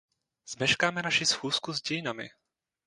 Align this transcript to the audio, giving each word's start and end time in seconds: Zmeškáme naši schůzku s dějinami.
Zmeškáme 0.47 1.01
naši 1.01 1.25
schůzku 1.25 1.73
s 1.73 1.81
dějinami. 1.81 2.29